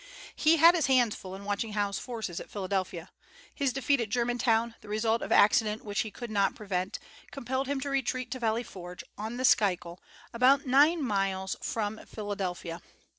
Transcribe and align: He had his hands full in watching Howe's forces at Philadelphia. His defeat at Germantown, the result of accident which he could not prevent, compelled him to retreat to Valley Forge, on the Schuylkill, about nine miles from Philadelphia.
He 0.35 0.57
had 0.57 0.73
his 0.73 0.87
hands 0.87 1.15
full 1.15 1.35
in 1.35 1.45
watching 1.45 1.73
Howe's 1.73 1.99
forces 1.99 2.39
at 2.39 2.49
Philadelphia. 2.49 3.11
His 3.53 3.71
defeat 3.71 4.01
at 4.01 4.09
Germantown, 4.09 4.73
the 4.81 4.87
result 4.89 5.21
of 5.21 5.31
accident 5.31 5.85
which 5.85 5.99
he 5.99 6.09
could 6.09 6.31
not 6.31 6.55
prevent, 6.55 6.97
compelled 7.29 7.67
him 7.67 7.79
to 7.81 7.89
retreat 7.91 8.31
to 8.31 8.39
Valley 8.39 8.63
Forge, 8.63 9.03
on 9.15 9.37
the 9.37 9.45
Schuylkill, 9.45 9.99
about 10.33 10.65
nine 10.65 11.03
miles 11.03 11.55
from 11.61 11.99
Philadelphia. 12.07 12.81